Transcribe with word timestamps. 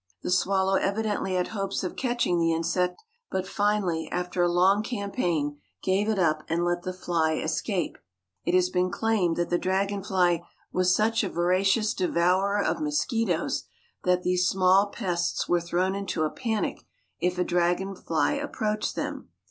The 0.23 0.31
swallow 0.31 0.77
evidently 0.77 1.35
had 1.35 1.49
hopes 1.49 1.83
of 1.83 1.95
catching 1.95 2.39
the 2.39 2.51
insect, 2.51 3.03
but 3.29 3.47
finally, 3.47 4.09
after 4.11 4.41
a 4.41 4.51
long 4.51 4.81
campaign, 4.81 5.59
gave 5.83 6.09
it 6.09 6.17
up 6.17 6.41
and 6.49 6.65
let 6.65 6.81
the 6.81 6.91
fly 6.91 7.33
escape. 7.33 7.99
It 8.43 8.55
has 8.55 8.71
been 8.71 8.89
claimed 8.89 9.35
that 9.35 9.51
the 9.51 9.59
dragonfly 9.59 10.43
was 10.73 10.95
such 10.95 11.23
a 11.23 11.29
voracious 11.29 11.93
devourer 11.93 12.63
of 12.63 12.81
mosquitoes 12.81 13.65
that 14.03 14.23
these 14.23 14.47
small 14.47 14.87
pests 14.87 15.47
were 15.47 15.61
thrown 15.61 15.93
into 15.93 16.23
a 16.23 16.31
panic 16.31 16.83
if 17.19 17.37
a 17.37 17.43
dragonfly 17.43 18.39
approached 18.39 18.95
them. 18.95 19.29